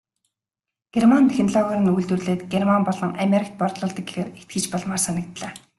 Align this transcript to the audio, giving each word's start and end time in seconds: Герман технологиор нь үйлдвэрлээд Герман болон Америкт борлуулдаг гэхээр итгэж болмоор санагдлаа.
Герман 0.93 1.25
технологиор 1.31 1.79
нь 1.81 1.93
үйлдвэрлээд 1.95 2.41
Герман 2.51 2.83
болон 2.87 3.11
Америкт 3.25 3.53
борлуулдаг 3.61 4.05
гэхээр 4.07 4.29
итгэж 4.41 4.63
болмоор 4.71 5.01
санагдлаа. 5.05 5.51